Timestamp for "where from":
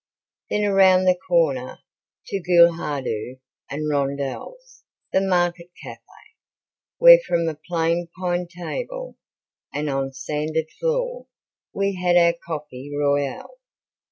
6.97-7.47